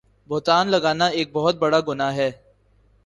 بہتان 0.29 0.67
لگانا 0.67 1.07
ایک 1.07 1.29
بہت 1.33 1.55
بڑا 1.59 1.79
گناہ 1.87 2.15
ہے 2.15 2.29